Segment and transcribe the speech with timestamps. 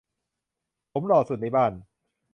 [0.91, 1.71] ผมหล่อสุดในบ้าน